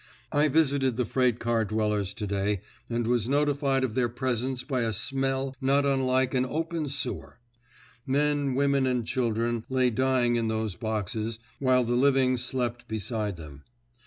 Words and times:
I 0.31 0.47
visited 0.47 0.97
the 0.97 1.05
freight 1.05 1.37
car 1.37 1.63
dwellers 1.63 2.15
today 2.15 2.61
and 2.89 3.05
was 3.05 3.29
notified 3.29 3.83
of 3.83 3.93
their 3.93 4.09
presence 4.09 4.63
by 4.63 4.81
a 4.81 4.93
smell 4.93 5.55
not 5.61 5.85
unlike 5.85 6.33
an 6.33 6.43
open 6.43 6.87
sewer. 6.89 7.37
Men, 8.07 8.55
women, 8.55 8.87
and 8.87 9.05
children 9.05 9.63
lay 9.69 9.91
dying 9.91 10.37
in 10.37 10.47
those 10.47 10.75
boxes, 10.75 11.37
while 11.59 11.83
the 11.83 11.93
living 11.93 12.35
slept 12.37 12.87
beside 12.87 13.37
them. 13.37 13.61